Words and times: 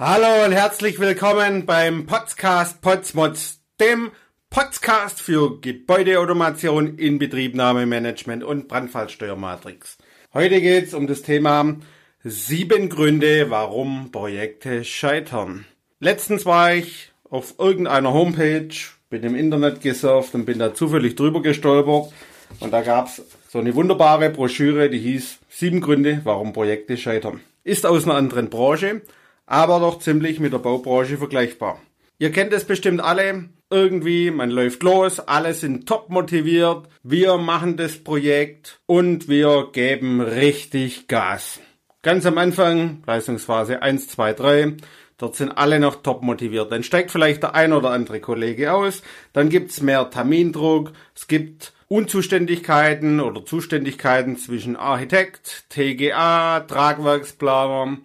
Hallo 0.00 0.44
und 0.44 0.52
herzlich 0.52 1.00
willkommen 1.00 1.66
beim 1.66 2.06
Podcast 2.06 2.80
Potsmods, 2.82 3.62
dem 3.80 4.12
Podcast 4.48 5.20
für 5.20 5.60
Gebäudeautomation, 5.60 6.96
Inbetriebnahmemanagement 6.98 8.44
und 8.44 8.68
Brandfallsteuermatrix. 8.68 9.98
Heute 10.32 10.60
geht's 10.60 10.94
um 10.94 11.08
das 11.08 11.22
Thema 11.22 11.78
sieben 12.22 12.90
Gründe, 12.90 13.50
warum 13.50 14.12
Projekte 14.12 14.84
scheitern. 14.84 15.64
Letztens 15.98 16.46
war 16.46 16.74
ich 16.74 17.10
auf 17.28 17.56
irgendeiner 17.58 18.12
Homepage, 18.12 18.68
bin 19.10 19.24
im 19.24 19.34
Internet 19.34 19.80
gesurft 19.80 20.32
und 20.36 20.44
bin 20.44 20.60
da 20.60 20.74
zufällig 20.74 21.16
drüber 21.16 21.42
gestolpert 21.42 22.12
und 22.60 22.72
da 22.72 22.82
gab's 22.82 23.20
so 23.48 23.58
eine 23.58 23.74
wunderbare 23.74 24.30
Broschüre, 24.30 24.90
die 24.90 25.00
hieß 25.00 25.40
Sieben 25.48 25.80
Gründe, 25.80 26.20
warum 26.22 26.52
Projekte 26.52 26.96
scheitern. 26.96 27.40
Ist 27.64 27.84
aus 27.84 28.04
einer 28.04 28.14
anderen 28.14 28.48
Branche, 28.48 29.02
aber 29.48 29.80
doch 29.80 29.98
ziemlich 29.98 30.38
mit 30.38 30.52
der 30.52 30.58
Baubranche 30.58 31.18
vergleichbar. 31.18 31.80
Ihr 32.18 32.30
kennt 32.30 32.52
es 32.52 32.64
bestimmt 32.64 33.00
alle. 33.00 33.48
Irgendwie, 33.70 34.30
man 34.30 34.50
läuft 34.50 34.82
los, 34.82 35.20
alle 35.20 35.52
sind 35.52 35.86
top 35.86 36.08
motiviert, 36.08 36.88
wir 37.02 37.36
machen 37.36 37.76
das 37.76 38.02
Projekt 38.02 38.80
und 38.86 39.28
wir 39.28 39.68
geben 39.72 40.22
richtig 40.22 41.06
Gas. 41.06 41.60
Ganz 42.00 42.24
am 42.24 42.38
Anfang, 42.38 43.02
Leistungsphase 43.06 43.82
1, 43.82 44.08
2, 44.08 44.32
3, 44.32 44.76
dort 45.18 45.36
sind 45.36 45.50
alle 45.50 45.80
noch 45.80 45.96
top 45.96 46.22
motiviert. 46.22 46.72
Dann 46.72 46.82
steigt 46.82 47.10
vielleicht 47.10 47.42
der 47.42 47.54
ein 47.54 47.74
oder 47.74 47.90
andere 47.90 48.20
Kollege 48.20 48.72
aus, 48.72 49.02
dann 49.34 49.50
gibt's 49.50 49.82
mehr 49.82 50.08
Termindruck, 50.08 50.92
es 51.14 51.26
gibt 51.26 51.74
Unzuständigkeiten 51.88 53.20
oder 53.20 53.44
Zuständigkeiten 53.44 54.38
zwischen 54.38 54.76
Architekt, 54.76 55.66
TGA, 55.68 56.60
Tragwerksplaner, 56.60 57.98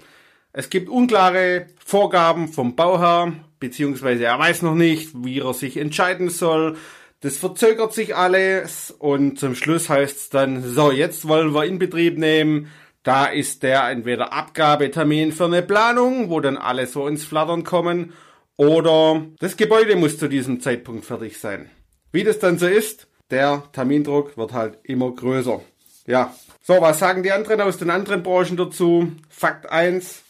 es 0.54 0.70
gibt 0.70 0.88
unklare 0.88 1.68
Vorgaben 1.84 2.48
vom 2.48 2.76
Bauherr, 2.76 3.34
beziehungsweise 3.60 4.26
er 4.26 4.38
weiß 4.38 4.62
noch 4.62 4.76
nicht, 4.76 5.12
wie 5.16 5.40
er 5.40 5.54
sich 5.54 5.78
entscheiden 5.78 6.30
soll. 6.30 6.78
Das 7.22 7.38
verzögert 7.38 7.94
sich 7.94 8.16
alles 8.16 8.92
und 8.92 9.40
zum 9.40 9.56
Schluss 9.56 9.90
heißt 9.90 10.18
es 10.18 10.30
dann, 10.30 10.64
so, 10.64 10.92
jetzt 10.92 11.28
wollen 11.28 11.54
wir 11.54 11.66
in 11.66 11.80
Betrieb 11.80 12.18
nehmen. 12.18 12.70
Da 13.02 13.26
ist 13.26 13.64
der 13.64 13.90
entweder 13.90 14.32
Abgabetermin 14.32 15.32
für 15.32 15.46
eine 15.46 15.62
Planung, 15.62 16.30
wo 16.30 16.40
dann 16.40 16.58
alle 16.58 16.88
so 16.88 17.08
ins 17.08 17.26
Flattern 17.26 17.64
kommen, 17.64 18.14
oder 18.56 19.26
das 19.40 19.58
Gebäude 19.58 19.96
muss 19.96 20.18
zu 20.20 20.28
diesem 20.28 20.62
Zeitpunkt 20.62 21.06
fertig 21.06 21.40
sein. 21.40 21.70
Wie 22.12 22.24
das 22.24 22.40
dann 22.40 22.60
so 22.60 22.68
ist, 22.68 23.08
der 23.32 23.64
Termindruck 23.72 24.38
wird 24.38 24.54
halt 24.54 24.78
immer 24.84 25.12
größer. 25.12 25.62
Ja. 26.06 26.36
So, 26.62 26.80
was 26.80 27.00
sagen 27.00 27.24
die 27.24 27.32
anderen 27.32 27.60
aus 27.62 27.78
den 27.78 27.90
anderen 27.90 28.24
Branchen 28.24 28.56
dazu? 28.56 29.12
Fakt 29.30 29.70
1, 29.70 30.23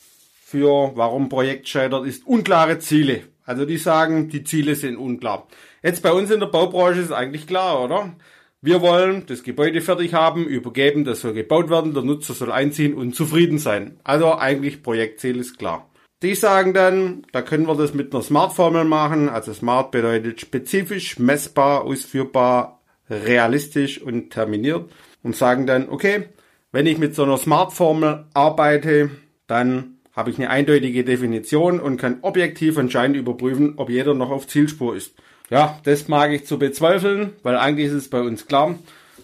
für 0.54 0.92
warum 0.96 1.30
Projekt 1.30 1.68
scheitert, 1.68 2.06
ist 2.06 2.28
unklare 2.28 2.78
Ziele. 2.78 3.22
Also 3.44 3.66
die 3.66 3.80
sagen, 3.80 4.30
die 4.30 4.44
Ziele 4.44 4.76
sind 4.76 4.98
unklar. 4.98 5.48
Jetzt 5.82 6.04
bei 6.04 6.12
uns 6.12 6.30
in 6.30 6.40
der 6.40 6.48
Baubranche 6.48 7.02
ist 7.02 7.12
eigentlich 7.12 7.48
klar, 7.48 7.84
oder? 7.84 8.14
Wir 8.62 8.82
wollen 8.82 9.26
das 9.26 9.42
Gebäude 9.42 9.82
fertig 9.82 10.14
haben, 10.14 10.46
übergeben, 10.46 11.06
das 11.06 11.22
soll 11.22 11.34
gebaut 11.34 11.72
werden, 11.72 11.96
der 11.96 12.04
Nutzer 12.04 12.36
soll 12.36 12.52
einziehen 12.52 12.94
und 12.94 13.16
zufrieden 13.16 13.58
sein. 13.58 14.00
Also 14.04 14.38
eigentlich 14.38 14.84
Projektziel 14.84 15.38
ist 15.38 15.58
klar. 15.58 15.90
Die 16.22 16.36
sagen 16.36 16.76
dann, 16.76 17.26
da 17.32 17.42
können 17.42 17.66
wir 17.66 17.76
das 17.76 17.96
mit 17.96 18.14
einer 18.14 18.22
Smart-Formel 18.22 18.86
machen. 18.86 19.28
Also 19.28 19.54
Smart 19.54 19.90
bedeutet 19.90 20.40
spezifisch, 20.40 21.18
messbar, 21.18 21.84
ausführbar, 21.84 22.80
realistisch 23.10 24.00
und 24.00 24.30
terminiert. 24.30 24.90
Und 25.24 25.36
sagen 25.36 25.66
dann, 25.66 25.90
okay, 25.90 26.30
wenn 26.72 26.86
ich 26.86 27.00
mit 27.00 27.16
so 27.16 27.24
einer 27.24 27.40
Smart-Formel 27.40 28.28
arbeite, 28.36 29.10
dann 29.48 29.94
habe 30.16 30.30
ich 30.30 30.38
eine 30.38 30.50
eindeutige 30.50 31.04
Definition 31.04 31.80
und 31.80 31.98
kann 31.98 32.20
objektiv 32.22 32.78
entscheidend 32.78 33.18
überprüfen, 33.18 33.74
ob 33.78 33.90
jeder 33.90 34.14
noch 34.14 34.30
auf 34.30 34.48
Zielspur 34.48 34.96
ist. 34.96 35.14
Ja, 35.50 35.80
das 35.84 36.08
mag 36.08 36.32
ich 36.32 36.46
zu 36.46 36.58
bezweifeln, 36.58 37.34
weil 37.44 37.58
eigentlich 37.58 37.88
ist 37.88 37.94
es 37.94 38.10
bei 38.10 38.22
uns 38.22 38.48
klar. 38.48 38.78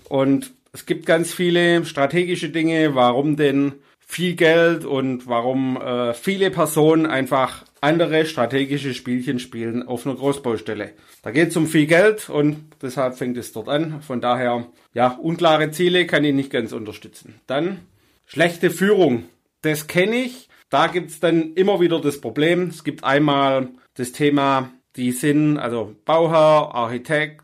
Und 0.10 0.52
es 0.74 0.86
gibt 0.86 1.06
ganz 1.06 1.34
viele 1.34 1.86
strategische 1.86 2.50
Dinge, 2.50 2.96
warum 2.96 3.36
denn 3.36 3.74
viel 4.00 4.36
Geld 4.36 4.86
und 4.86 5.28
warum 5.28 5.78
äh, 5.78 6.14
viele 6.16 6.50
Personen 6.50 7.06
einfach 7.06 7.64
andere 7.80 8.26
strategische 8.26 8.94
Spielchen 8.96 9.40
spielen 9.40 9.88
auf 9.88 10.06
einer 10.06 10.16
Großbaustelle. 10.16 10.94
Da 11.22 11.32
geht 11.32 11.50
es 11.50 11.58
um 11.58 11.68
viel 11.68 11.86
Geld 11.86 12.30
und 12.30 12.58
deshalb 12.82 13.18
fängt 13.18 13.38
es 13.38 13.54
dort 13.54 13.70
an. 13.70 14.02
Von 14.02 14.20
daher, 14.20 14.66
ja, 14.94 15.10
unklare 15.10 15.70
Ziele 15.72 16.08
kann 16.08 16.24
ich 16.24 16.34
nicht 16.34 16.50
ganz 16.50 16.72
unterstützen. 16.72 17.36
Dann 17.46 17.82
schlechte 18.26 18.72
Führung. 18.72 19.26
Das 19.62 19.88
kenne 19.88 20.16
ich 20.16 20.50
da 20.70 20.88
gibt's 20.88 21.20
dann 21.20 21.54
immer 21.54 21.80
wieder 21.80 22.00
das 22.00 22.22
Problem. 22.22 22.68
Es 22.68 22.84
gibt 22.84 23.04
einmal 23.04 23.70
das 23.96 24.12
Thema, 24.12 24.72
die 24.96 25.12
sind, 25.12 25.58
also 25.58 25.96
Bauherr, 26.06 26.74
Architekt, 26.74 27.44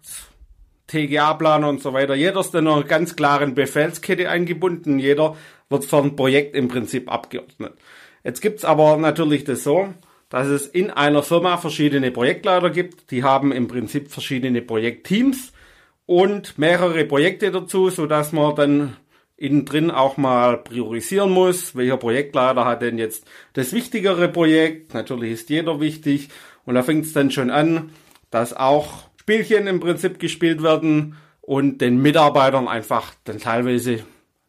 TGA-Planer 0.88 1.68
und 1.68 1.82
so 1.82 1.94
weiter. 1.94 2.16
Jeder 2.16 2.40
ist 2.40 2.54
in 2.54 2.68
einer 2.68 2.84
ganz 2.84 3.16
klaren 3.16 3.56
Befehlskette 3.56 4.30
eingebunden. 4.30 5.00
Jeder 5.00 5.36
wird 5.70 5.92
ein 5.94 6.16
Projekt 6.16 6.56
im 6.56 6.68
Prinzip 6.68 7.12
abgeordnet. 7.12 7.74
Jetzt 8.24 8.42
gibt's 8.42 8.66
aber 8.66 8.98
natürlich 8.98 9.44
das 9.44 9.64
so, 9.64 9.94
dass 10.30 10.48
es 10.48 10.68
in 10.68 10.92
einer 10.92 11.24
Firma 11.24 11.58
verschiedene 11.58 12.12
Projektleiter 12.12 12.70
gibt. 12.70 13.12
Die 13.12 13.24
haben 13.24 13.52
im 13.52 13.68
Prinzip 13.68 14.12
verschiedene 14.12 14.62
Projektteams 14.62 15.54
und 16.06 16.58
mehrere 16.58 17.06
Projekte 17.06 17.52
dazu, 17.52 17.90
so 17.90 18.06
dass 18.06 18.32
man 18.32 18.56
dann 18.56 18.98
innen 19.38 19.66
drin 19.66 19.92
auch 19.92 20.18
mal 20.18 20.58
priorisieren 20.58 21.32
muss. 21.32 21.76
Welcher 21.76 21.98
Projektleiter 21.98 22.66
hat 22.66 22.82
denn 22.82 22.98
jetzt 22.98 23.26
das 23.54 23.74
wichtigere 23.74 24.30
Projekt? 24.30 24.94
Natürlich 24.94 25.32
ist 25.34 25.50
jeder 25.50 25.80
wichtig. 25.80 26.30
Und 26.66 26.76
da 26.76 26.84
fängt 26.84 27.06
es 27.06 27.14
dann 27.14 27.32
schon 27.32 27.50
an, 27.50 27.92
dass 28.32 28.56
auch 28.56 29.04
Spielchen 29.20 29.68
im 29.68 29.80
Prinzip 29.80 30.20
gespielt 30.20 30.64
werden 30.64 31.16
und 31.42 31.80
den 31.80 32.02
Mitarbeitern 32.02 32.68
einfach 32.68 33.14
dann 33.24 33.40
teilweise 33.40 34.04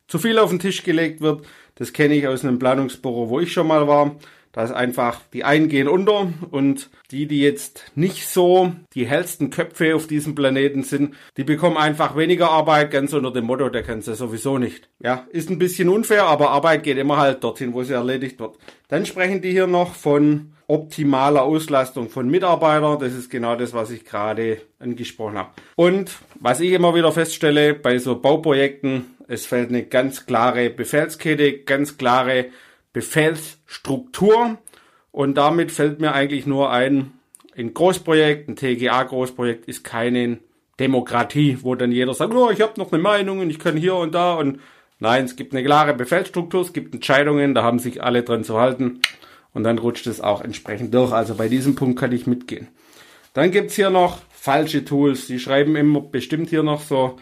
zu 0.08 0.18
viel 0.18 0.38
auf 0.38 0.50
den 0.50 0.58
Tisch 0.58 0.82
gelegt 0.82 1.20
wird. 1.20 1.44
Das 1.74 1.92
kenne 1.92 2.14
ich 2.14 2.26
aus 2.26 2.44
einem 2.44 2.58
Planungsbüro, 2.58 3.28
wo 3.28 3.40
ich 3.40 3.52
schon 3.52 3.66
mal 3.66 3.86
war. 3.86 4.16
Da 4.56 4.64
ist 4.64 4.72
einfach, 4.72 5.20
die 5.34 5.44
einen 5.44 5.68
gehen 5.68 5.86
unter 5.86 6.32
und 6.50 6.88
die, 7.10 7.26
die 7.26 7.42
jetzt 7.42 7.92
nicht 7.94 8.26
so 8.26 8.72
die 8.94 9.06
hellsten 9.06 9.50
Köpfe 9.50 9.94
auf 9.94 10.06
diesem 10.06 10.34
Planeten 10.34 10.82
sind, 10.82 11.14
die 11.36 11.44
bekommen 11.44 11.76
einfach 11.76 12.16
weniger 12.16 12.50
Arbeit, 12.50 12.90
ganz 12.90 13.12
unter 13.12 13.30
dem 13.30 13.44
Motto, 13.44 13.68
der 13.68 13.82
kann 13.82 14.00
sie 14.00 14.14
sowieso 14.14 14.56
nicht. 14.56 14.88
Ja, 14.98 15.26
ist 15.28 15.50
ein 15.50 15.58
bisschen 15.58 15.90
unfair, 15.90 16.24
aber 16.24 16.52
Arbeit 16.52 16.84
geht 16.84 16.96
immer 16.96 17.18
halt 17.18 17.44
dorthin, 17.44 17.74
wo 17.74 17.82
sie 17.82 17.92
erledigt 17.92 18.40
wird. 18.40 18.56
Dann 18.88 19.04
sprechen 19.04 19.42
die 19.42 19.50
hier 19.50 19.66
noch 19.66 19.94
von 19.94 20.54
optimaler 20.68 21.42
Auslastung 21.42 22.08
von 22.08 22.26
Mitarbeitern. 22.26 22.98
Das 22.98 23.12
ist 23.12 23.28
genau 23.28 23.56
das, 23.56 23.74
was 23.74 23.90
ich 23.90 24.06
gerade 24.06 24.62
angesprochen 24.78 25.36
habe. 25.36 25.50
Und 25.74 26.16
was 26.40 26.60
ich 26.60 26.72
immer 26.72 26.94
wieder 26.94 27.12
feststelle 27.12 27.74
bei 27.74 27.98
so 27.98 28.18
Bauprojekten, 28.18 29.04
es 29.28 29.44
fällt 29.44 29.68
eine 29.68 29.82
ganz 29.84 30.24
klare 30.24 30.70
Befehlskette, 30.70 31.58
ganz 31.58 31.98
klare 31.98 32.46
Befehlsstruktur 32.96 34.56
und 35.12 35.34
damit 35.34 35.70
fällt 35.70 36.00
mir 36.00 36.14
eigentlich 36.14 36.46
nur 36.46 36.70
ein, 36.72 37.12
ein 37.54 37.74
Großprojekt, 37.74 38.48
ein 38.48 38.56
TGA-Großprojekt 38.56 39.66
ist 39.66 39.84
keine 39.84 40.38
Demokratie, 40.80 41.58
wo 41.60 41.74
dann 41.74 41.92
jeder 41.92 42.14
sagt, 42.14 42.32
oh, 42.32 42.48
ich 42.50 42.62
habe 42.62 42.80
noch 42.80 42.90
eine 42.90 43.02
Meinung 43.02 43.40
und 43.40 43.50
ich 43.50 43.58
kann 43.58 43.76
hier 43.76 43.96
und 43.96 44.14
da 44.14 44.36
und 44.36 44.60
nein, 44.98 45.26
es 45.26 45.36
gibt 45.36 45.52
eine 45.52 45.62
klare 45.62 45.92
Befehlsstruktur, 45.92 46.62
es 46.62 46.72
gibt 46.72 46.94
Entscheidungen, 46.94 47.54
da 47.54 47.62
haben 47.62 47.80
sich 47.80 48.02
alle 48.02 48.22
dran 48.22 48.44
zu 48.44 48.58
halten 48.58 49.00
und 49.52 49.64
dann 49.64 49.76
rutscht 49.76 50.06
es 50.06 50.22
auch 50.22 50.40
entsprechend 50.40 50.94
durch. 50.94 51.12
Also 51.12 51.34
bei 51.34 51.48
diesem 51.48 51.74
Punkt 51.74 52.00
kann 52.00 52.12
ich 52.12 52.26
mitgehen. 52.26 52.68
Dann 53.34 53.50
gibt's 53.50 53.74
hier 53.74 53.90
noch 53.90 54.22
falsche 54.30 54.86
Tools. 54.86 55.26
Die 55.26 55.38
schreiben 55.38 55.76
immer 55.76 56.00
bestimmt 56.00 56.48
hier 56.48 56.62
noch 56.62 56.80
so 56.80 57.18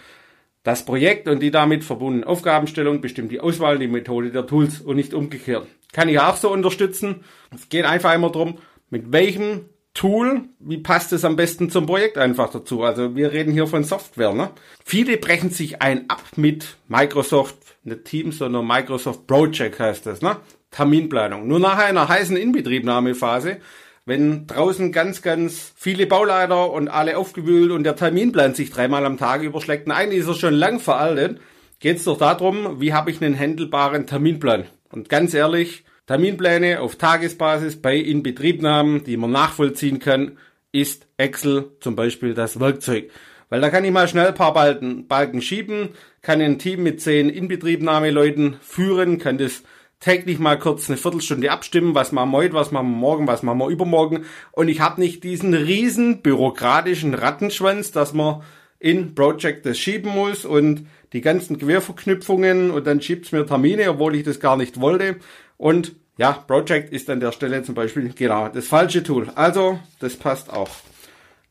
das 0.65 0.85
Projekt 0.85 1.29
und 1.29 1.41
die 1.41 1.51
damit 1.51 1.85
verbundene 1.85 2.27
Aufgabenstellung 2.27 3.01
bestimmt 3.01 3.31
die 3.31 3.39
Auswahl, 3.39 3.79
die 3.79 3.87
Methode 3.87 4.31
der 4.31 4.47
Tools 4.47 4.81
und 4.81 4.97
nicht 4.97 5.15
umgekehrt. 5.15 5.67
Kann 5.93 6.09
ich 6.09 6.19
auch 6.19 6.37
so 6.37 6.51
unterstützen. 6.51 7.21
Es 7.55 7.69
geht 7.69 7.85
einfach 7.85 8.13
immer 8.15 8.31
darum, 8.31 8.59
mit 8.91 9.13
welchem 9.13 9.67
Tool, 9.93 10.49
wie 10.59 10.79
passt 10.79 11.13
es 11.13 11.25
am 11.25 11.37
besten 11.37 11.71
zum 11.71 11.87
Projekt 11.87 12.19
einfach 12.19 12.51
dazu. 12.51 12.83
Also 12.83 13.15
wir 13.15 13.33
reden 13.33 13.53
hier 13.53 13.69
von 13.69 13.85
Software. 13.85 14.33
Ne? 14.33 14.51
Viele 14.85 15.19
brechen 15.19 15.51
sich 15.51 15.83
ein 15.83 16.11
ab 16.11 16.23
mit 16.35 16.79
Microsoft, 16.89 17.57
nicht 17.85 18.05
Teams, 18.07 18.39
sondern 18.39 18.67
Microsoft 18.67 19.27
Project 19.27 19.79
heißt 19.79 20.07
das. 20.07 20.23
Ne? 20.23 20.37
Terminplanung. 20.73 21.47
Nur 21.47 21.61
nach 21.61 21.79
einer 21.79 22.09
heißen 22.09 22.37
Inbetriebnahmephase 22.37 23.59
wenn 24.07 24.47
draußen 24.47 24.93
ganz, 24.93 25.23
ganz 25.23 25.73
viele 25.77 26.07
Bauleiter 26.07 26.71
und 26.71 26.89
alle 26.89 27.17
aufgewühlt 27.17 27.71
und 27.71 27.85
der 27.85 27.97
Terminplan 27.97 28.55
sich 28.55 28.71
dreimal 28.71 29.07
am 29.07 29.17
Tag 29.17 29.43
überschlägt, 29.43 29.91
eigentlich 29.91 30.21
ist 30.21 30.29
er 30.29 30.35
schon 30.35 30.55
lang 30.55 30.79
veraltet, 30.79 31.41
geht 31.81 31.97
es 31.97 32.05
doch 32.05 32.19
darum, 32.19 32.81
wie 32.81 32.93
habe 32.93 33.11
ich 33.11 33.23
einen 33.23 33.39
handelbaren 33.39 34.07
Terminplan. 34.07 34.65
Und 34.91 35.09
ganz 35.09 35.33
ehrlich, 35.35 35.85
Terminpläne 36.07 36.81
auf 36.81 36.97
Tagesbasis 36.97 37.81
bei 37.81 37.97
Inbetriebnahmen, 37.97 39.05
die 39.05 39.17
man 39.17 39.31
nachvollziehen 39.31 40.01
kann, 40.01 40.39
ist 40.71 41.07
Excel 41.17 41.71
zum 41.81 41.97
Beispiel 41.97 42.35
das 42.35 42.61
Werkzeug. 42.61 43.11
Weil 43.49 43.61
da 43.61 43.71
kann 43.71 43.85
ich 43.85 43.93
mal 43.93 44.09
schnell 44.09 44.29
ein 44.29 44.35
paar 44.35 44.53
Balken, 44.53 45.07
Balken 45.07 45.41
schieben, 45.41 45.91
kann 46.21 46.41
ein 46.41 46.59
Team 46.59 46.83
mit 46.83 47.01
zehn 47.01 47.31
Inbetriebnahmeleuten 47.31 48.57
führen, 48.61 49.19
kann 49.19 49.39
das 49.39 49.63
täglich 50.05 50.39
mal 50.39 50.59
kurz 50.59 50.91
eine 50.91 50.99
Viertelstunde 50.99 51.51
abstimmen, 51.51 51.95
was 51.95 52.13
machen 52.13 52.31
wir 52.31 52.37
heute, 52.37 52.55
was 52.55 52.71
machen 52.71 52.91
wir 52.91 52.97
morgen, 52.99 53.27
was 53.27 53.43
machen 53.43 53.59
wir 53.59 53.69
übermorgen. 53.69 54.27
Und 54.53 54.69
ich 54.69 54.81
habe 54.81 55.01
nicht 55.01 55.25
diesen 55.25 55.55
riesen 55.55 56.21
bürokratischen 56.21 57.15
Rattenschwanz, 57.15 57.91
dass 57.91 58.13
man 58.13 58.43
in 58.79 59.15
Project 59.15 59.65
das 59.65 59.79
schieben 59.79 60.11
muss 60.11 60.45
und 60.45 60.87
die 61.15 61.23
ganzen 61.23 61.59
Querverknüpfungen 61.59 62.71
und 62.71 62.87
dann 62.87 63.01
schiebt 63.01 63.25
es 63.25 63.33
mir 63.33 63.47
Termine, 63.47 63.89
obwohl 63.89 64.15
ich 64.15 64.25
das 64.25 64.41
gar 64.41 64.59
nicht 64.59 64.79
wollte. 64.79 65.17
Und 65.57 65.93
ja, 66.19 66.33
Project 66.33 66.93
ist 66.93 67.09
an 67.09 67.21
der 67.21 67.33
Stelle 67.33 67.63
zum 67.63 67.75
Beispiel 67.75 68.13
genau 68.15 68.49
das 68.49 68.69
falsche 68.69 69.03
Tool. 69.03 69.31
Also, 69.35 69.79
das 70.01 70.17
passt 70.17 70.53
auch. 70.53 70.71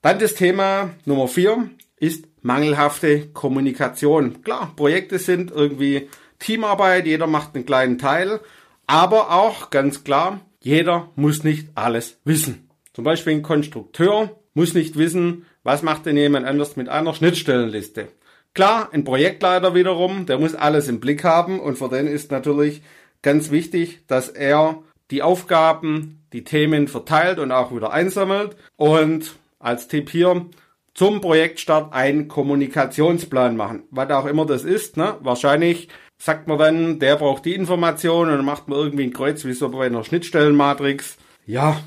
Dann 0.03 0.19
das 0.19 0.35
Thema 0.35 0.91
Nummer 1.05 1.27
vier 1.27 1.69
ist 1.97 2.25
mangelhafte 2.43 3.29
Kommunikation. 3.29 4.43
Klar, 4.43 4.73
Projekte 4.75 5.17
sind 5.17 5.49
irgendwie 5.49 6.07
Teamarbeit, 6.43 7.05
jeder 7.05 7.25
macht 7.25 7.55
einen 7.55 7.65
kleinen 7.65 7.97
Teil, 7.97 8.41
aber 8.85 9.31
auch 9.31 9.69
ganz 9.69 10.03
klar, 10.03 10.41
jeder 10.59 11.09
muss 11.15 11.43
nicht 11.43 11.69
alles 11.75 12.19
wissen. 12.25 12.69
Zum 12.93 13.03
Beispiel 13.03 13.33
ein 13.33 13.43
Konstrukteur 13.43 14.39
muss 14.53 14.73
nicht 14.73 14.97
wissen, 14.97 15.45
was 15.63 15.83
macht 15.83 16.05
denn 16.05 16.17
jemand 16.17 16.45
anders 16.45 16.75
mit 16.75 16.89
einer 16.89 17.13
Schnittstellenliste. 17.13 18.09
Klar, 18.53 18.89
ein 18.91 19.03
Projektleiter 19.03 19.73
wiederum, 19.73 20.25
der 20.25 20.37
muss 20.37 20.53
alles 20.53 20.87
im 20.89 20.99
Blick 20.99 21.23
haben 21.23 21.59
und 21.59 21.77
für 21.77 21.89
den 21.89 22.07
ist 22.07 22.29
natürlich 22.29 22.81
ganz 23.21 23.49
wichtig, 23.49 24.01
dass 24.07 24.29
er 24.29 24.83
die 25.11 25.23
Aufgaben, 25.23 26.23
die 26.33 26.43
Themen 26.43 26.87
verteilt 26.87 27.39
und 27.39 27.51
auch 27.51 27.73
wieder 27.73 27.91
einsammelt 27.91 28.55
und 28.75 29.35
als 29.59 29.87
Tipp 29.87 30.09
hier 30.09 30.45
zum 30.93 31.21
Projektstart 31.21 31.93
einen 31.93 32.27
Kommunikationsplan 32.27 33.55
machen. 33.57 33.83
Was 33.89 34.11
auch 34.11 34.25
immer 34.25 34.45
das 34.45 34.63
ist, 34.63 34.97
ne? 34.97 35.15
Wahrscheinlich 35.21 35.87
sagt 36.23 36.47
man 36.47 36.57
dann, 36.57 36.99
der 36.99 37.17
braucht 37.17 37.43
die 37.43 37.53
Information 37.53 38.29
und 38.29 38.37
dann 38.37 38.45
macht 38.45 38.69
man 38.69 38.79
irgendwie 38.79 39.03
ein 39.03 39.11
Kreuz 39.11 39.43
wie 39.43 39.51
so 39.51 39.67
bei 39.67 39.87
einer 39.87 40.05
Schnittstellenmatrix. 40.05 41.17
Ja, 41.45 41.81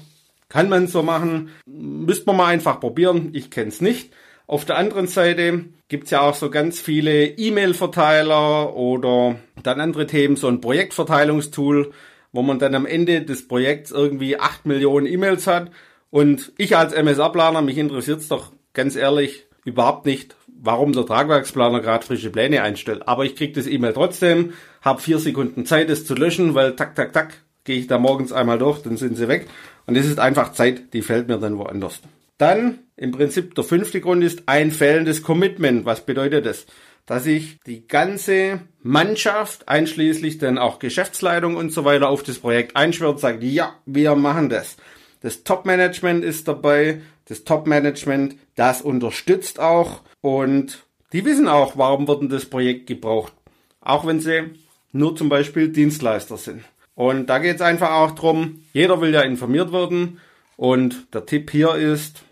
kann 0.51 0.69
man 0.69 0.89
so 0.89 1.03
machen. 1.03 1.53
Müsste 1.65 2.27
man 2.27 2.37
mal 2.37 2.47
einfach 2.49 2.79
probieren. 2.79 3.31
Ich 3.33 3.51
kenne 3.51 3.69
es 3.69 3.81
nicht. 3.81 4.13
Auf 4.47 4.67
der 4.67 4.77
anderen 4.77 5.07
Seite 5.07 5.65
gibt's 5.89 6.11
ja 6.11 6.21
auch 6.21 6.35
so 6.35 6.51
ganz 6.51 6.79
viele 6.79 7.25
E-Mail-Verteiler 7.25 8.77
oder 8.77 9.37
dann 9.63 9.81
andere 9.81 10.07
Themen, 10.07 10.37
so 10.37 10.49
ein 10.49 10.61
Projektverteilungstool, 10.61 11.93
wo 12.33 12.43
man 12.43 12.59
dann 12.59 12.75
am 12.75 12.85
Ende 12.85 13.23
des 13.23 13.49
Projekts 13.49 13.91
irgendwie 13.91 14.39
acht 14.39 14.67
Millionen 14.67 15.07
E-Mails 15.07 15.47
hat. 15.47 15.71
Und 16.11 16.53
ich 16.59 16.77
als 16.77 16.95
MSA-Planer, 16.95 17.63
mich 17.63 17.79
interessiert's 17.79 18.29
doch 18.29 18.53
ganz 18.75 18.97
ehrlich 18.97 19.46
überhaupt 19.67 20.07
nicht, 20.07 20.37
warum 20.47 20.93
der 20.93 21.05
Tragwerksplaner 21.05 21.81
gerade 21.81 22.07
frische 22.07 22.31
Pläne 22.31 22.63
einstellt. 22.63 23.07
Aber 23.07 23.25
ich 23.25 23.37
krieg 23.37 23.53
das 23.53 23.67
E-Mail 23.67 23.93
trotzdem, 23.93 24.55
habe 24.81 25.03
vier 25.03 25.19
Sekunden 25.19 25.67
Zeit, 25.67 25.91
es 25.91 26.07
zu 26.07 26.15
löschen, 26.15 26.55
weil 26.55 26.77
tak, 26.77 26.95
tak, 26.95 27.13
tak, 27.13 27.35
gehe 27.65 27.79
ich 27.79 27.87
da 27.87 27.99
morgens 27.99 28.33
einmal 28.33 28.59
durch, 28.59 28.83
dann 28.83 28.97
sind 28.97 29.17
sie 29.17 29.29
weg. 29.29 29.47
Und 29.87 29.97
es 29.97 30.07
ist 30.07 30.19
einfach 30.19 30.53
Zeit, 30.53 30.95
die 30.95 31.03
fällt 31.03 31.29
mir 31.29 31.39
dann 31.39 31.59
woanders. 31.59 32.01
Dann 32.39 32.79
im 32.97 33.13
Prinzip 33.13 33.55
der 33.55 33.65
fünfte 33.65 34.01
Grund 34.01 34.23
ist 34.23 34.45
ein 34.47 34.71
fehlendes 34.71 35.23
Commitment. 35.23 35.85
Was 35.85 36.07
bedeutet 36.07 36.47
das? 36.47 36.67
Dass 37.05 37.27
ich 37.27 37.59
die 37.67 37.87
ganze 37.87 38.61
Mannschaft, 38.83 39.69
einschließlich 39.69 40.39
dann 40.39 40.59
auch 40.59 40.79
Geschäftsleitung 40.79 41.57
und 41.57 41.73
so 41.73 41.85
weiter, 41.85 42.09
auf 42.09 42.23
das 42.23 42.39
Projekt 42.39 42.77
einschwört 42.77 43.21
sagt, 43.21 43.43
ja, 43.43 43.75
wir 43.85 44.15
machen 44.17 44.49
das. 44.49 44.77
Das 45.21 45.45
Top-Management 45.45 46.25
ist 46.25 46.49
dabei. 46.49 47.01
Das 47.27 47.45
Top-Management, 47.45 48.37
das 48.55 48.83
unterstützt 48.83 49.59
auch. 49.59 50.03
Und 50.21 50.85
die 51.13 51.25
wissen 51.25 51.49
auch, 51.49 51.77
warum 51.77 52.07
wird 52.09 52.23
denn 52.23 52.29
das 52.29 52.47
Projekt 52.47 52.87
gebraucht. 52.87 53.33
Auch 53.81 54.07
wenn 54.07 54.21
sie 54.21 54.51
nur 54.93 55.17
zum 55.17 55.29
Beispiel 55.29 55.69
Dienstleister 55.69 56.37
sind. 56.37 56.63
Und 56.95 57.27
da 57.27 57.39
geht 57.39 57.57
es 57.57 57.63
einfach 57.63 57.91
auch 57.91 58.13
drum. 58.13 58.65
jeder 58.73 59.01
will 59.01 59.13
ja 59.13 59.21
informiert 59.23 59.73
werden. 59.73 60.21
Und 60.57 61.13
der 61.15 61.27
Tipp 61.27 61.51
hier 61.51 61.75
ist, 61.75 62.23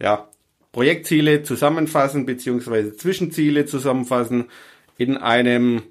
ja, 0.00 0.28
Projektziele 0.72 1.42
zusammenfassen 1.42 2.24
beziehungsweise 2.24 2.96
Zwischenziele 2.96 3.66
zusammenfassen 3.66 4.46
in 4.96 5.16
einem, 5.16 5.82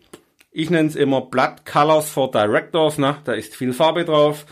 ich 0.52 0.70
nenne 0.70 0.90
es 0.90 0.96
immer 0.96 1.22
Blood 1.22 1.66
Colors 1.72 2.10
for 2.10 2.32
Directors, 2.32 2.98
ne? 2.98 3.18
da 3.26 3.34
ist 3.34 3.56
viel 3.56 3.74
Farbe 3.74 4.06
drauf, 4.06 4.46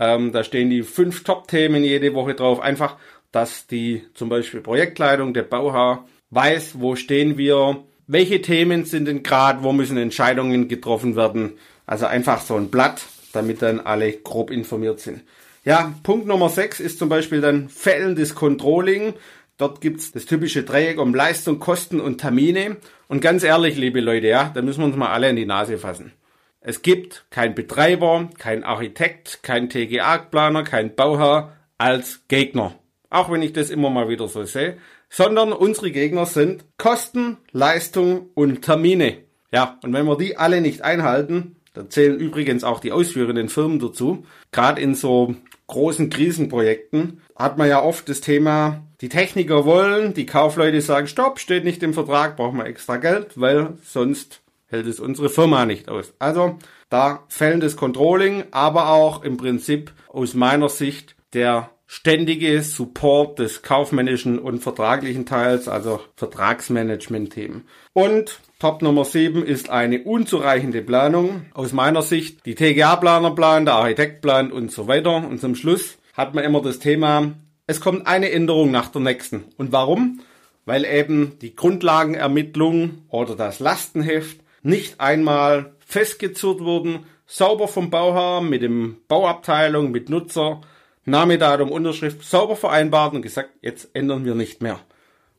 ähm, 0.00 0.32
da 0.32 0.42
stehen 0.42 0.70
die 0.70 0.82
fünf 0.82 1.24
Top-Themen 1.24 1.84
jede 1.84 2.14
Woche 2.14 2.34
drauf, 2.34 2.58
einfach, 2.58 2.96
dass 3.32 3.66
die 3.66 4.02
zum 4.14 4.30
Beispiel 4.30 4.62
Projektleitung, 4.62 5.34
der 5.34 5.42
Bauherr 5.42 6.06
weiß, 6.30 6.80
wo 6.80 6.96
stehen 6.96 7.36
wir, 7.36 7.84
welche 8.06 8.40
Themen 8.40 8.86
sind 8.86 9.06
denn 9.06 9.22
gerade, 9.22 9.62
wo 9.62 9.72
müssen 9.72 9.98
Entscheidungen 9.98 10.68
getroffen 10.68 11.16
werden, 11.16 11.52
also 11.86 12.06
einfach 12.06 12.40
so 12.40 12.56
ein 12.56 12.70
Blatt, 12.70 13.02
damit 13.34 13.60
dann 13.60 13.78
alle 13.78 14.10
grob 14.12 14.50
informiert 14.50 15.00
sind. 15.00 15.20
Ja, 15.64 15.94
Punkt 16.02 16.26
Nummer 16.26 16.48
6 16.48 16.80
ist 16.80 16.98
zum 16.98 17.10
Beispiel 17.10 17.42
dann 17.42 17.68
fehlendes 17.68 18.34
Controlling. 18.34 19.12
Dort 19.58 19.82
gibt's 19.82 20.12
das 20.12 20.24
typische 20.24 20.62
Dreieck 20.62 20.98
um 20.98 21.14
Leistung, 21.14 21.58
Kosten 21.58 22.00
und 22.00 22.18
Termine. 22.18 22.78
Und 23.08 23.20
ganz 23.20 23.44
ehrlich, 23.44 23.76
liebe 23.76 24.00
Leute, 24.00 24.28
ja, 24.28 24.50
da 24.54 24.62
müssen 24.62 24.80
wir 24.80 24.86
uns 24.86 24.96
mal 24.96 25.10
alle 25.10 25.28
in 25.28 25.36
die 25.36 25.44
Nase 25.44 25.76
fassen. 25.76 26.12
Es 26.62 26.82
gibt 26.82 27.24
kein 27.30 27.54
Betreiber, 27.54 28.28
kein 28.38 28.64
Architekt, 28.64 29.42
kein 29.42 29.70
TGA-Planer, 29.70 30.62
kein 30.62 30.94
Bauherr 30.94 31.56
als 31.78 32.20
Gegner. 32.28 32.74
Auch 33.08 33.30
wenn 33.30 33.40
ich 33.40 33.54
das 33.54 33.70
immer 33.70 33.88
mal 33.88 34.10
wieder 34.10 34.28
so 34.28 34.44
sehe. 34.44 34.76
Sondern 35.08 35.52
unsere 35.52 35.90
Gegner 35.90 36.26
sind 36.26 36.66
Kosten, 36.76 37.38
Leistung 37.50 38.28
und 38.34 38.62
Termine. 38.62 39.18
Ja, 39.52 39.78
und 39.82 39.94
wenn 39.94 40.04
wir 40.04 40.18
die 40.18 40.36
alle 40.36 40.60
nicht 40.60 40.82
einhalten, 40.82 41.56
da 41.72 41.88
zählen 41.88 42.18
übrigens 42.18 42.62
auch 42.62 42.80
die 42.80 42.92
ausführenden 42.92 43.48
Firmen 43.48 43.78
dazu. 43.78 44.26
Gerade 44.52 44.82
in 44.82 44.94
so 44.94 45.34
großen 45.66 46.10
Krisenprojekten 46.10 47.22
hat 47.36 47.56
man 47.56 47.68
ja 47.68 47.82
oft 47.82 48.08
das 48.08 48.20
Thema, 48.20 48.82
die 49.00 49.08
Techniker 49.08 49.64
wollen, 49.64 50.12
die 50.12 50.26
Kaufleute 50.26 50.82
sagen, 50.82 51.06
stopp, 51.06 51.38
steht 51.38 51.64
nicht 51.64 51.82
im 51.82 51.94
Vertrag, 51.94 52.36
brauchen 52.36 52.58
wir 52.58 52.66
extra 52.66 52.98
Geld, 52.98 53.40
weil 53.40 53.78
sonst 53.82 54.42
hält 54.70 54.86
es 54.86 55.00
unsere 55.00 55.28
Firma 55.28 55.66
nicht 55.66 55.88
aus. 55.88 56.14
Also 56.18 56.58
da 56.88 57.24
fällendes 57.28 57.76
Controlling, 57.76 58.44
aber 58.50 58.88
auch 58.88 59.22
im 59.22 59.36
Prinzip 59.36 59.92
aus 60.08 60.34
meiner 60.34 60.68
Sicht 60.68 61.14
der 61.34 61.70
ständige 61.86 62.62
Support 62.62 63.40
des 63.40 63.62
kaufmännischen 63.62 64.38
und 64.38 64.60
vertraglichen 64.60 65.26
Teils, 65.26 65.66
also 65.66 66.00
Vertragsmanagement-Themen. 66.14 67.66
Und 67.92 68.38
Top 68.60 68.80
Nummer 68.80 69.04
7 69.04 69.44
ist 69.44 69.70
eine 69.70 70.04
unzureichende 70.04 70.82
Planung. 70.82 71.46
Aus 71.52 71.72
meiner 71.72 72.02
Sicht 72.02 72.46
die 72.46 72.54
TGA-Planer 72.54 73.32
planen, 73.32 73.66
der 73.66 73.74
Architekt 73.74 74.22
plant 74.22 74.52
und 74.52 74.70
so 74.70 74.86
weiter. 74.86 75.16
Und 75.16 75.40
zum 75.40 75.56
Schluss 75.56 75.98
hat 76.14 76.34
man 76.34 76.44
immer 76.44 76.62
das 76.62 76.78
Thema, 76.78 77.32
es 77.66 77.80
kommt 77.80 78.06
eine 78.06 78.30
Änderung 78.30 78.70
nach 78.70 78.88
der 78.88 79.00
nächsten. 79.00 79.44
Und 79.56 79.72
warum? 79.72 80.20
Weil 80.66 80.84
eben 80.84 81.38
die 81.40 81.56
Grundlagenermittlung 81.56 82.98
oder 83.08 83.34
das 83.34 83.58
Lastenheft 83.58 84.38
nicht 84.62 85.00
einmal 85.00 85.74
festgezurrt 85.78 86.60
wurden, 86.60 87.06
sauber 87.26 87.68
vom 87.68 87.90
Bauherr 87.90 88.40
mit 88.40 88.62
dem 88.62 88.96
Bauabteilung, 89.08 89.90
mit 89.90 90.10
Nutzer, 90.10 90.60
Name, 91.04 91.38
Datum, 91.38 91.70
Unterschrift 91.70 92.22
sauber 92.22 92.56
vereinbart 92.56 93.14
und 93.14 93.22
gesagt, 93.22 93.50
jetzt 93.62 93.90
ändern 93.94 94.24
wir 94.24 94.34
nicht 94.34 94.62
mehr. 94.62 94.80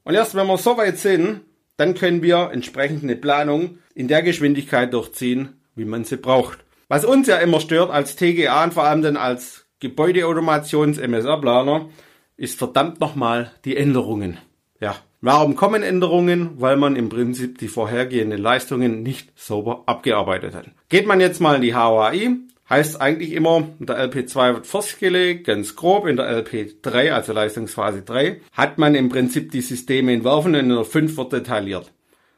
Und 0.04 0.16
erst 0.16 0.36
wenn 0.36 0.48
wir 0.48 0.58
so 0.58 0.78
weit 0.78 0.98
sind, 0.98 1.42
dann 1.78 1.94
können 1.94 2.22
wir 2.22 2.50
entsprechend 2.52 3.04
eine 3.04 3.16
Planung 3.16 3.78
in 3.94 4.08
der 4.08 4.24
Geschwindigkeit 4.24 4.94
durchziehen, 4.94 5.62
wie 5.76 5.86
man 5.86 6.04
sie 6.04 6.18
braucht. 6.18 6.60
Was 6.88 7.06
uns 7.06 7.28
ja 7.28 7.38
immer 7.38 7.60
stört 7.60 7.90
als 7.90 8.16
TGA 8.16 8.64
und 8.64 8.74
vor 8.74 8.84
allem 8.84 9.02
dann 9.02 9.18
als 9.18 9.66
Gebäudeautomations-MSR-Planer, 9.80 11.90
ist 12.38 12.58
verdammt 12.58 13.00
nochmal 13.00 13.52
die 13.66 13.78
Änderungen. 13.78 14.38
Ja, 14.80 14.96
warum 15.22 15.56
kommen 15.56 15.84
Änderungen? 15.84 16.52
Weil 16.60 16.78
man 16.78 16.96
im 16.96 17.10
Prinzip 17.10 17.58
die 17.58 17.68
vorhergehenden 17.68 18.42
Leistungen 18.42 19.04
nicht 19.04 19.32
sauber 19.40 19.84
abgearbeitet 19.86 20.54
hat. 20.56 20.66
Geht 20.90 21.08
man 21.08 21.22
jetzt 21.22 21.40
mal 21.40 21.56
in 21.56 21.62
die 21.62 21.76
HOAI, 21.76 22.38
heißt 22.70 23.02
eigentlich 23.02 23.34
immer, 23.34 23.68
in 23.80 23.86
der 23.86 23.98
LP2 24.10 24.54
wird 24.56 24.68
festgelegt, 24.68 25.46
ganz 25.46 25.76
grob, 25.76 26.08
in 26.08 26.18
der 26.18 26.44
LP3, 26.44 27.12
also 27.12 27.34
Leistungsphase 27.34 28.02
3, 28.02 28.42
hat 28.54 28.78
man 28.78 28.96
im 28.96 29.10
Prinzip 29.10 29.52
die 29.52 29.62
Systeme 29.62 30.14
entworfen 30.14 30.56
und 30.56 30.62
in 30.62 30.70
der 30.70 30.86
5 30.86 31.18
wird 31.18 31.34
detailliert. 31.34 31.92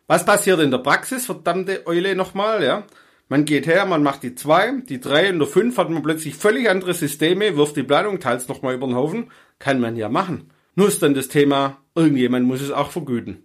Was 0.08 0.26
passiert 0.26 0.60
in 0.60 0.72
der 0.72 0.80
Praxis, 0.80 1.26
verdammte 1.26 1.88
Eule 1.88 2.16
nochmal, 2.16 2.64
ja? 2.64 2.84
Man 3.30 3.46
geht 3.46 3.68
her, 3.68 3.86
man 3.86 4.04
macht 4.04 4.24
die 4.24 4.36
2, 4.36 4.82
die 4.90 5.00
3 5.00 5.32
und 5.32 5.40
der 5.40 5.48
5 5.48 5.78
hat 5.78 5.90
man 5.90 6.04
plötzlich 6.04 6.36
völlig 6.36 6.70
andere 6.70 6.94
Systeme, 6.94 7.56
wirft 7.56 7.78
die 7.78 7.84
Planung, 7.84 8.20
teils 8.20 8.48
nochmal 8.48 8.76
über 8.76 8.88
den 8.88 8.96
Haufen. 8.96 9.32
Kann 9.60 9.80
man 9.80 9.96
ja 9.96 10.10
machen. 10.10 10.50
Nur 10.76 10.88
ist 10.88 11.04
dann 11.04 11.14
das 11.14 11.28
Thema, 11.28 11.78
irgendjemand 11.96 12.46
muss 12.46 12.62
es 12.62 12.72
auch 12.72 12.92
vergüten. 12.92 13.44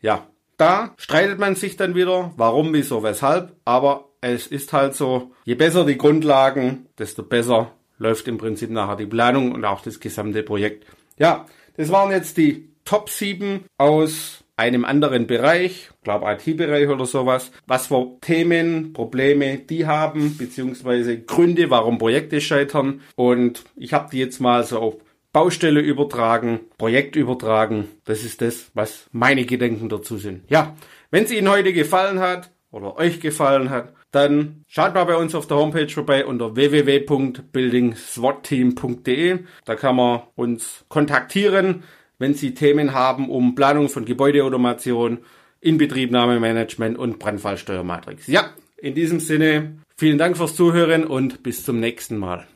Ja, 0.00 0.26
da 0.56 0.94
streitet 0.96 1.38
man 1.38 1.54
sich 1.54 1.76
dann 1.76 1.94
wieder, 1.94 2.32
warum, 2.36 2.72
wieso, 2.72 3.02
weshalb, 3.02 3.56
aber 3.64 4.10
es 4.20 4.46
ist 4.46 4.72
halt 4.72 4.94
so, 4.94 5.32
je 5.44 5.54
besser 5.54 5.84
die 5.84 5.98
Grundlagen, 5.98 6.86
desto 6.98 7.22
besser 7.22 7.72
läuft 7.98 8.26
im 8.28 8.38
Prinzip 8.38 8.70
nachher 8.70 8.96
die 8.96 9.06
Planung 9.06 9.52
und 9.52 9.64
auch 9.64 9.82
das 9.82 10.00
gesamte 10.00 10.42
Projekt. 10.42 10.86
Ja, 11.18 11.46
das 11.76 11.90
waren 11.90 12.10
jetzt 12.10 12.36
die 12.36 12.70
Top 12.84 13.08
7 13.08 13.64
aus 13.78 14.44
einem 14.56 14.84
anderen 14.84 15.26
Bereich, 15.26 15.90
glaube 16.02 16.26
IT-Bereich 16.30 16.88
oder 16.88 17.06
sowas, 17.06 17.50
was 17.66 17.88
für 17.88 18.18
Themen, 18.20 18.92
Probleme 18.92 19.58
die 19.58 19.86
haben, 19.86 20.36
beziehungsweise 20.36 21.20
Gründe, 21.20 21.70
warum 21.70 21.98
Projekte 21.98 22.40
scheitern. 22.40 23.00
Und 23.16 23.64
ich 23.76 23.92
habe 23.92 24.10
die 24.10 24.18
jetzt 24.18 24.40
mal 24.40 24.62
so 24.64 24.78
auf 24.78 24.96
Baustelle 25.34 25.80
übertragen, 25.80 26.60
Projekt 26.78 27.16
übertragen. 27.16 27.88
Das 28.06 28.24
ist 28.24 28.40
das, 28.40 28.70
was 28.72 29.10
meine 29.12 29.44
Gedenken 29.44 29.90
dazu 29.90 30.16
sind. 30.16 30.44
Ja, 30.48 30.74
wenn 31.10 31.24
es 31.24 31.30
Ihnen 31.30 31.50
heute 31.50 31.74
gefallen 31.74 32.20
hat 32.20 32.50
oder 32.70 32.96
euch 32.96 33.20
gefallen 33.20 33.68
hat, 33.68 33.92
dann 34.10 34.64
schaut 34.66 34.94
mal 34.94 35.04
bei 35.04 35.16
uns 35.16 35.34
auf 35.34 35.46
der 35.46 35.58
Homepage 35.58 35.90
vorbei 35.90 36.24
unter 36.24 36.56
www.buildingswatteam.de. 36.56 39.40
Da 39.66 39.74
kann 39.74 39.96
man 39.96 40.22
uns 40.36 40.86
kontaktieren 40.88 41.82
wenn 42.18 42.34
Sie 42.34 42.54
Themen 42.54 42.94
haben 42.94 43.28
um 43.28 43.54
Planung 43.54 43.88
von 43.88 44.04
Gebäudeautomation, 44.04 45.18
Inbetriebnahmemanagement 45.60 46.98
und 46.98 47.18
Brandfallsteuermatrix. 47.18 48.26
Ja, 48.26 48.50
in 48.76 48.94
diesem 48.94 49.20
Sinne, 49.20 49.78
vielen 49.96 50.18
Dank 50.18 50.36
fürs 50.36 50.54
Zuhören 50.54 51.04
und 51.04 51.42
bis 51.42 51.64
zum 51.64 51.80
nächsten 51.80 52.16
Mal. 52.16 52.46